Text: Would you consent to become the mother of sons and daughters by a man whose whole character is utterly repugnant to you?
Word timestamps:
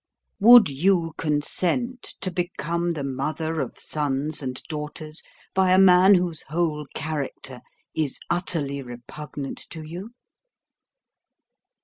Would 0.39 0.67
you 0.67 1.13
consent 1.19 2.15
to 2.21 2.31
become 2.31 2.89
the 2.93 3.03
mother 3.03 3.59
of 3.61 3.77
sons 3.77 4.41
and 4.41 4.55
daughters 4.63 5.21
by 5.53 5.73
a 5.73 5.77
man 5.77 6.15
whose 6.15 6.41
whole 6.41 6.87
character 6.95 7.61
is 7.93 8.19
utterly 8.27 8.81
repugnant 8.81 9.59
to 9.69 9.83
you? 9.83 10.09